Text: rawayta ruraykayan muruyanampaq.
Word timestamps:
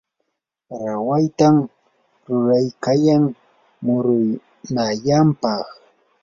rawayta 0.85 1.47
ruraykayan 2.27 3.23
muruyanampaq. 3.85 5.59